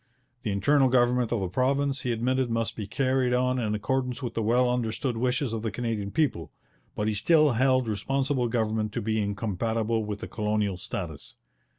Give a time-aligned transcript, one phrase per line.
[0.41, 4.33] The internal government of the province, he admitted, must be carried on in accordance with
[4.33, 6.51] the well understood wishes of the Canadian people,
[6.95, 11.35] but he still held Responsible Government to be incompatible with the colonial status.